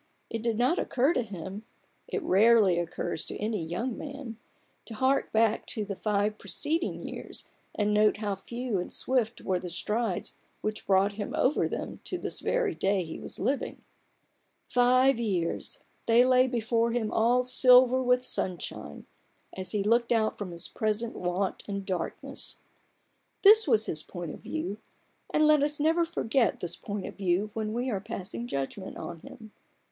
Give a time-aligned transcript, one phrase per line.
[0.31, 1.63] It did not occur to him
[2.07, 4.37] (it rarely occurs to any young man)
[4.85, 9.59] to hark back to the five preceding years and note how few and swift were
[9.59, 13.83] the strides which brought him over them to this very day he was living.
[14.67, 15.79] Five years!
[16.07, 19.05] They lay before him all silver with sunshine,
[19.55, 20.25] as he looked l8 A BOOK OF BARGAINS.
[20.33, 22.55] out from his present want and darkness.
[23.43, 24.79] This was his point of view;
[25.31, 29.19] and let us never forget this point of view when we are passing judgment on
[29.19, 29.51] him.